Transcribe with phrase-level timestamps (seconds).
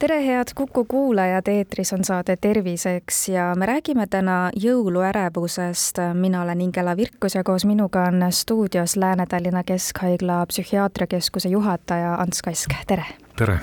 [0.00, 6.00] tere, head Kuku kuulajad, eetris on saade Terviseks ja me räägime täna jõuluärevusest.
[6.14, 12.70] mina olen Ingela Virkus ja koos minuga on stuudios Lääne-Tallinna Keskhaigla psühhiaatriakeskuse juhataja Ants Kask,
[12.86, 13.04] tere!
[13.36, 13.60] tere!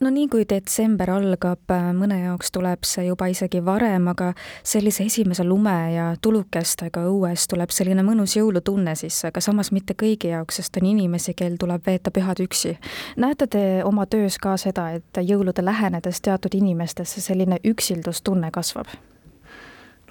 [0.00, 4.30] No nii kui detsember algab, mõne jaoks tuleb see juba isegi varem, aga
[4.66, 10.32] sellise esimese lume ja tulukestega õues tuleb selline mõnus jõulutunne sisse, aga samas mitte kõigi
[10.32, 12.76] jaoks, sest on inimesi, kel tuleb veeta pühad üksi.
[13.16, 18.86] näete te oma töös ka seda, et jõulude lähenedes teatud inimestesse selline üksildustunne kasvab?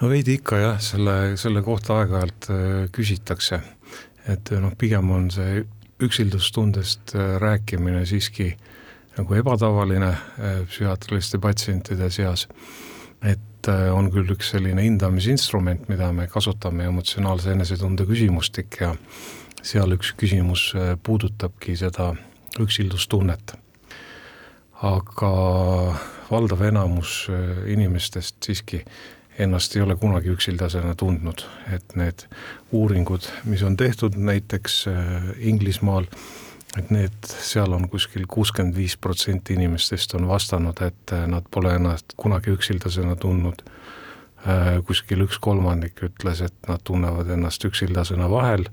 [0.01, 2.61] no veidi ikka jah, selle, selle kohta aeg-ajalt äh,
[2.91, 3.61] küsitakse,
[4.27, 5.63] et noh, pigem on see
[6.03, 8.73] üksildustundest äh, rääkimine siiski äh,
[9.17, 12.47] nagu ebatavaline äh, psühhiaatriliste patsientide seas.
[13.21, 18.93] et äh, on küll üks selline hindamisinstrument, mida me kasutame, emotsionaalse enesetunde küsimustik ja
[19.65, 22.13] seal üks küsimus äh, puudutabki seda
[22.61, 23.57] üksildustunnet.
[24.85, 25.33] aga
[26.29, 27.27] valdav enamus
[27.65, 28.83] inimestest siiski
[29.41, 31.41] ennast ei ole kunagi üksildasena tundnud,
[31.73, 32.27] et need
[32.71, 34.83] uuringud, mis on tehtud näiteks
[35.37, 36.05] Inglismaal
[36.77, 41.73] et need, seal on kuskil kuuskümmend viis protsenti inimestest on vastanud, et äh, nad pole
[41.77, 43.63] ennast kunagi üksildasena tundnud.
[44.47, 48.67] Äh, kuskil üks kolmandik ütles, et nad tunnevad ennast üksildasena vahel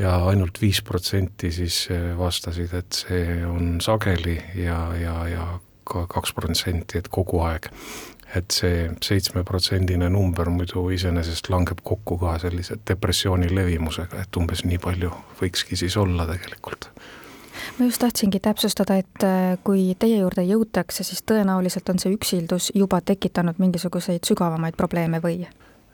[0.00, 5.50] ja ainult viis protsenti siis äh, vastasid, et see on sageli ja, ja, ja
[5.90, 7.70] ka kaks protsenti, et kogu aeg.
[8.30, 14.78] et see seitsmeprotsendine number muidu iseenesest langeb kokku ka sellise depressiooni levimusega, et umbes nii
[14.78, 16.86] palju võikski siis olla tegelikult
[17.78, 22.70] ma just tahtsingi täpsustada, et äh, kui teie juurde jõutakse, siis tõenäoliselt on see üksildus
[22.74, 25.44] juba tekitanud mingisuguseid sügavamaid probleeme või?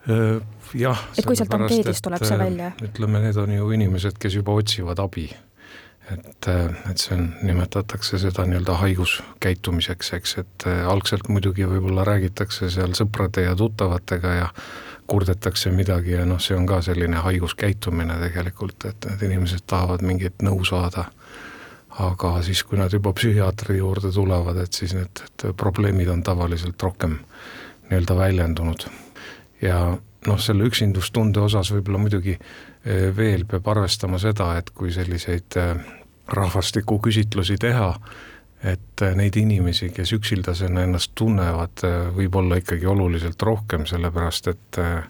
[0.07, 0.39] Äh,
[0.75, 1.03] jah.
[1.19, 2.71] et kui sealt ankeedist tuleb see äh, välja?
[2.83, 5.29] ütleme, need on ju inimesed, kes juba otsivad abi.
[6.13, 6.49] et,
[6.91, 13.43] et see on, nimetatakse seda nii-öelda haiguskäitumiseks, eks, et algselt muidugi võib-olla räägitakse seal sõprade
[13.49, 14.53] ja tuttavatega ja
[15.07, 20.43] kurdetakse midagi ja noh, see on ka selline haiguskäitumine tegelikult, et need inimesed tahavad mingit
[20.47, 21.07] nõu saada
[21.99, 26.83] aga siis, kui nad juba psühhiaatri juurde tulevad, et siis need et probleemid on tavaliselt
[26.83, 27.19] rohkem
[27.89, 28.87] nii-öelda väljendunud.
[29.63, 29.97] ja
[30.27, 35.75] noh, selle üksindustunde osas võib-olla muidugi eh, veel peab arvestama seda, et kui selliseid eh,
[36.37, 37.91] rahvastikuküsitlusi teha,
[38.67, 41.87] et eh, neid inimesi, kes üksildasena ennast tunnevad,
[42.17, 45.07] võib olla ikkagi oluliselt rohkem, sellepärast et äh,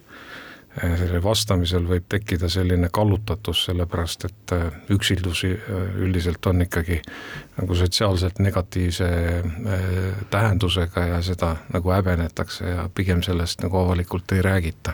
[0.83, 6.99] Äh, sellele vastamisel võib tekkida selline kallutatus, sellepärast et äh, üksildusi äh, üldiselt on ikkagi
[7.57, 9.07] nagu sotsiaalselt negatiivse
[10.29, 14.93] tähendusega ja seda nagu häbenetakse ja pigem sellest nagu avalikult ei räägita.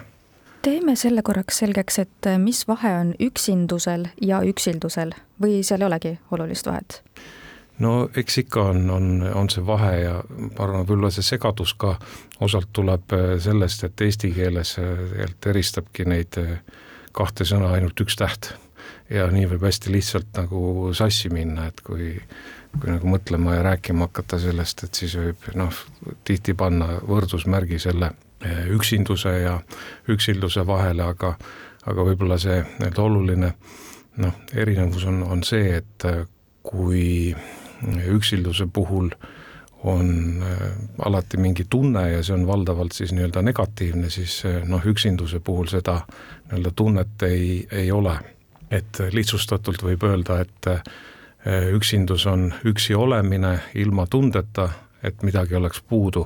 [0.62, 5.12] teeme selle korraks selgeks, et mis vahe on üksindusel ja üksildusel
[5.42, 7.02] või seal ei olegi olulist vahet?
[7.84, 11.96] No eks ikka on, on, on see vahe ja ma arvan, võib-olla see segadus ka
[12.44, 16.58] osalt tuleb äh, sellest, et eesti keeles äh, tegelikult eristabki neid äh,
[17.14, 18.54] kahte sõna ainult üks täht.
[19.10, 22.16] ja nii võib hästi lihtsalt nagu sassi minna, et kui,
[22.80, 25.84] kui nagu mõtlema ja rääkima hakata sellest, et siis võib noh,
[26.26, 28.14] tihti panna võrdusmärgi selle
[28.74, 29.60] üksinduse ja
[30.12, 31.36] üksilduse vahele, aga
[31.88, 33.52] aga võib-olla see nii-öelda oluline
[34.24, 36.06] noh, erinevus on, on see, et
[36.64, 37.34] kui
[38.14, 39.10] üksilduse puhul
[39.84, 40.72] on äh,
[41.06, 45.68] alati mingi tunne ja see on valdavalt siis nii-öelda negatiivne, siis äh, noh, üksinduse puhul
[45.68, 48.18] seda nii-öelda tunnet ei, ei ole.
[48.74, 50.82] et lihtsustatult võib öelda, et äh,
[51.76, 54.70] üksindus on üksi olemine ilma tundeta,
[55.04, 56.24] et midagi oleks puudu,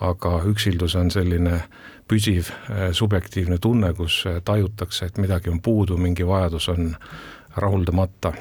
[0.00, 1.60] aga üksildus on selline
[2.08, 2.50] püsiv
[2.92, 6.92] subjektiivne tunne, kus tajutakse, et midagi on puudu, mingi vajadus on
[7.56, 8.32] rahuldamata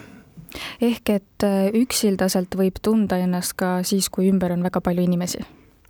[0.82, 5.44] ehk et äh, üksildaselt võib tunda ennast ka siis, kui ümber on väga palju inimesi?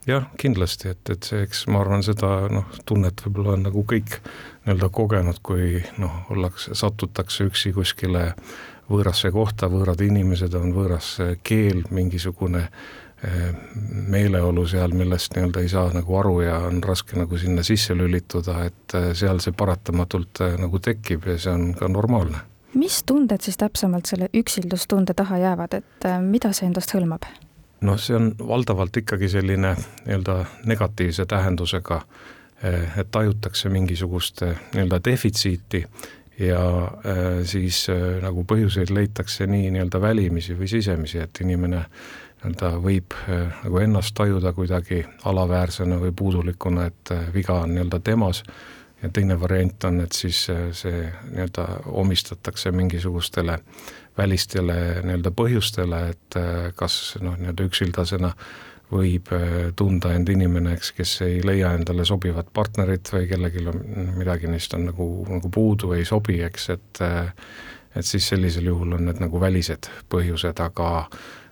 [0.06, 4.20] jah, kindlasti, et, et see, eks ma arvan, seda noh, tunnet võib-olla on nagu kõik
[4.66, 8.28] nii-öelda kogenud, kui noh, ollakse, satutakse üksi kuskile
[8.90, 11.16] võõrasse kohta, võõrad inimesed on, võõras
[11.46, 13.48] keel, mingisugune eh,
[14.14, 18.62] meeleolu seal, millest nii-öelda ei saa nagu aru ja on raske nagu sinna sisse lülituda,
[18.70, 22.46] et seal see paratamatult nagu tekib ja see on ka normaalne
[22.76, 27.28] mis tunded siis täpsemalt selle üksildustunde taha jäävad, et äh, mida see endast hõlmab?
[27.86, 32.02] noh, see on valdavalt ikkagi selline nii-öelda negatiivse tähendusega,
[32.66, 35.86] äh, et tajutakse mingisugust äh, nii-öelda defitsiiti
[36.40, 36.62] ja
[37.48, 37.86] siis
[38.22, 44.52] nagu põhjuseid leitakse nii nii-öelda välimisi või sisemisi, et inimene nii-öelda võib nagu ennast tajuda
[44.54, 48.44] kuidagi alaväärsena või puudulikuna, et viga on nii-öelda temas
[49.04, 51.02] ja teine variant on, et siis see
[51.32, 51.66] nii-öelda
[52.02, 53.60] omistatakse mingisugustele
[54.18, 56.40] välistele nii-öelda põhjustele, et
[56.80, 58.32] kas noh, nii-öelda üksildasena
[58.92, 59.32] võib
[59.76, 63.82] tunda end inimene, eks, kes ei leia endale sobivat partnerit või kellelgi on
[64.16, 67.08] midagi neist on nagu, nagu puudu, ei sobi, eks, et
[67.96, 71.45] et siis sellisel juhul on need nagu välised põhjused, aga Äh,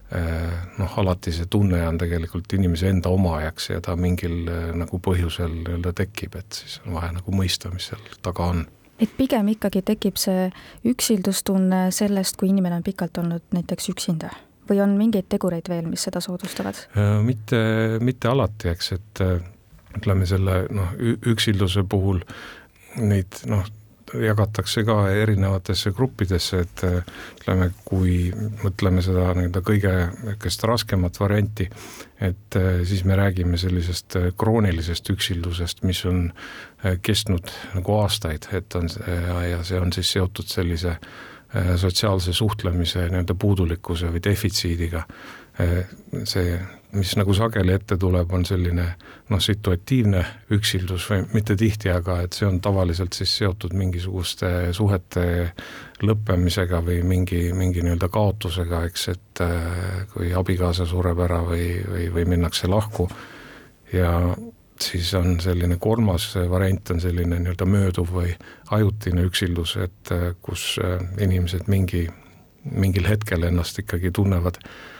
[0.77, 5.54] noh, alati see tunne on tegelikult inimese enda omajaks ja ta mingil äh, nagu põhjusel
[5.63, 8.65] nii-öelda tekib, et siis on vaja nagu mõista, mis seal taga on
[9.01, 10.48] et pigem ikkagi tekib see
[10.88, 14.30] üksildustunne sellest, kui inimene on pikalt olnud näiteks üksinda
[14.69, 16.86] või on mingeid tegureid veel, mis seda soodustavad?
[16.95, 17.63] Äh, mitte,
[18.04, 19.24] mitte alati, eks, et
[19.98, 20.94] ütleme selle noh,
[21.33, 22.21] üksilduse puhul
[23.01, 23.66] neid noh,
[24.21, 26.83] jagatakse ka erinevatesse gruppidesse, et
[27.39, 28.30] ütleme, kui
[28.63, 31.68] mõtleme seda nii-öelda kõige niisugust raskemat varianti,
[32.24, 32.57] et
[32.88, 36.25] siis me räägime sellisest kroonilisest üksildusest, mis on
[37.01, 40.98] kestnud nagu aastaid, et on ja, ja see on siis seotud sellise
[41.77, 45.04] sotsiaalse suhtlemise nii-öelda puudulikkuse või defitsiidiga.
[45.58, 46.58] See
[46.94, 48.86] mis nagu sageli ette tuleb, on selline
[49.32, 50.22] noh, situatiivne
[50.54, 55.26] üksildus või mitte tihti, aga et see on tavaliselt siis seotud mingisuguste suhete
[56.06, 62.08] lõppemisega või mingi, mingi nii-öelda kaotusega, eks, et äh, kui abikaasa sureb ära või, või,
[62.14, 63.08] või minnakse lahku.
[63.94, 64.14] Ja
[64.82, 68.34] siis on selline kolmas variant on selline nii-öelda mööduv või
[68.76, 72.06] ajutine üksildus, et äh, kus äh, inimesed mingi,
[72.70, 74.62] mingil hetkel ennast ikkagi tunnevad.
[74.62, 74.92] Äh,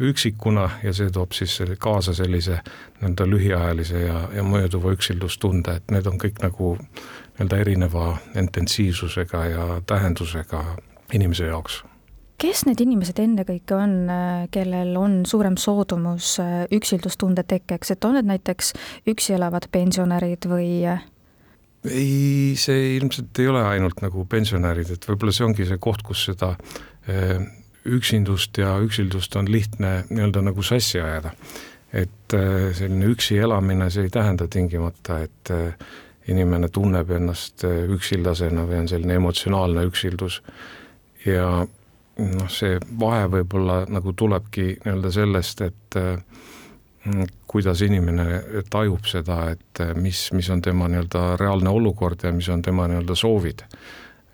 [0.00, 2.58] üksikuna ja see toob siis kaasa sellise
[3.00, 8.06] nii-öelda lühiajalise ja, ja mööduva üksildustunde, et need on kõik nagu nii-öelda erineva
[8.40, 10.64] intensiivsusega ja tähendusega
[11.12, 11.82] inimese jaoks
[12.40, 13.92] kes need inimesed ennekõike on,
[14.52, 16.36] kellel on suurem soodumus
[16.74, 18.72] üksildustunde tekkeks, et on need näiteks
[19.10, 20.70] üksi elavad pensionärid või?
[21.84, 26.26] ei, see ilmselt ei ole ainult nagu pensionärid, et võib-olla see ongi see koht, kus
[26.30, 26.54] seda
[27.84, 31.30] üksindust ja üksildust on lihtne nii-öelda nagu sassi ajada.
[31.94, 35.76] et äh, selline üksi elamine, see ei tähenda tingimata, et äh,
[36.28, 40.40] inimene tunneb ennast äh, üksildasena või on selline emotsionaalne üksildus
[41.26, 46.00] ja noh, see vahe võib-olla nagu tulebki nii-öelda sellest, et
[47.46, 48.42] kuidas inimene
[48.72, 53.14] tajub seda, et mis, mis on tema nii-öelda reaalne olukord ja mis on tema nii-öelda
[53.14, 53.62] soovid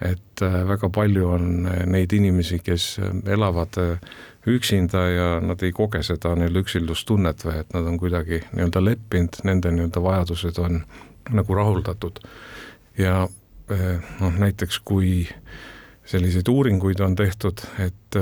[0.01, 3.77] et äh, väga palju on äh, neid inimesi, kes äh, elavad
[4.49, 9.43] üksinda ja nad ei koge seda nii-öelda üksildustunnet või et nad on kuidagi nii-öelda leppinud,
[9.45, 10.81] nende nii-öelda vajadused on
[11.31, 12.23] nagu rahuldatud.
[12.99, 13.29] ja
[14.21, 15.29] noh, näiteks kui
[16.05, 18.17] selliseid uuringuid on tehtud, et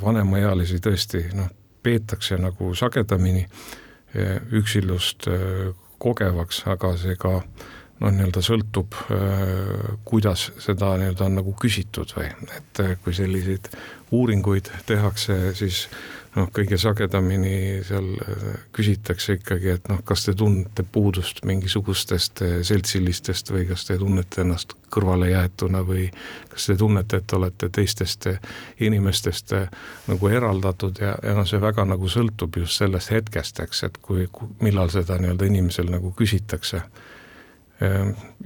[0.00, 1.52] vanemaealisi tõesti noh,
[1.82, 3.44] peetakse nagu sagedamini
[4.58, 5.28] üksildust
[6.02, 7.42] kogevaks, aga see ka
[8.00, 13.70] noh, nii-öelda sõltub, äh, kuidas seda nii-öelda on nagu küsitud või et äh, kui selliseid
[14.14, 15.86] uuringuid tehakse, siis
[16.36, 18.44] noh, kõige sagedamini seal äh,
[18.76, 24.76] küsitakse ikkagi, et noh, kas te tunnete puudust mingisugustest seltsilistest või kas te tunnete ennast
[24.92, 26.10] kõrvalejäetuna või
[26.52, 28.28] kas te tunnete, et olete teistest
[28.84, 29.56] inimestest
[30.06, 34.28] nagu eraldatud ja, ja noh, see väga nagu sõltub just sellest hetkest, eks, et kui,
[34.60, 36.84] millal seda nii-öelda inimesel nagu küsitakse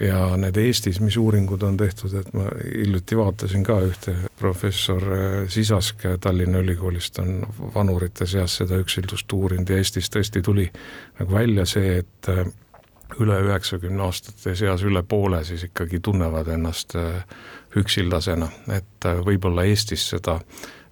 [0.01, 5.37] ja need Eestis, mis uuringud on tehtud, et ma hiljuti vaatasin ka ühte, professor eh,
[5.49, 7.45] Sisask Tallinna Ülikoolist on
[7.75, 10.67] vanurite seas seda üksildust uurinud ja Eestis tõesti tuli
[11.21, 12.43] nagu välja see, et eh,
[13.21, 17.23] üle üheksakümne aastate seas üle poole siis ikkagi tunnevad ennast eh,
[17.79, 20.41] üksildasena, et võib-olla Eestis seda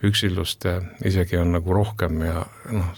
[0.07, 0.63] üksildust
[1.11, 2.93] isegi on nagu rohkem ja noh,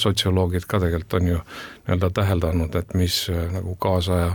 [0.00, 4.30] sotsioloogid ka tegelikult on ju nii-öelda täheldanud, et mis nagu kaasaja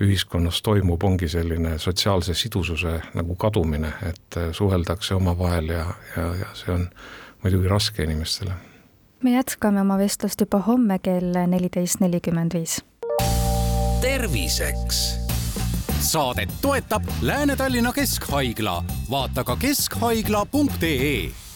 [0.00, 5.86] ühiskonnas toimub, ongi selline sotsiaalse sidususe nagu kadumine, et äh, suheldakse omavahel ja,
[6.16, 6.88] ja, ja see on
[7.42, 8.52] muidugi raske inimestele.
[9.22, 12.84] me jätkame oma vestlust juba homme kell neliteist nelikümmend viis.
[14.00, 15.28] terviseks
[16.00, 21.47] saadet toetab Lääne-Tallinna Keskhaigla, vaata ka keskhaigla.ee